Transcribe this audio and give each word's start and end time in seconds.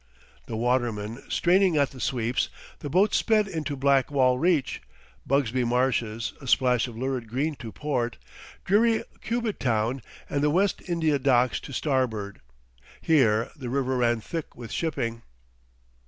The 0.47 0.57
watermen 0.57 1.21
straining 1.29 1.77
at 1.77 1.91
the 1.91 1.99
sweeps, 1.99 2.49
the 2.79 2.89
boat 2.89 3.13
sped 3.13 3.47
into 3.47 3.75
Blackwall 3.75 4.39
Reach, 4.39 4.81
Bugsby 5.29 5.63
Marshes 5.63 6.33
a 6.41 6.47
splash 6.47 6.87
of 6.87 6.97
lurid 6.97 7.27
green 7.29 7.53
to 7.57 7.71
port, 7.71 8.17
dreary 8.65 9.03
Cubitt 9.21 9.59
Town 9.59 10.01
and 10.27 10.41
the 10.43 10.49
West 10.49 10.81
India 10.89 11.19
Docks 11.19 11.59
to 11.59 11.71
starboard. 11.71 12.41
Here 12.99 13.51
the 13.55 13.69
river 13.69 13.95
ran 13.97 14.21
thick 14.21 14.55
with 14.55 14.71
shipping. 14.71 15.21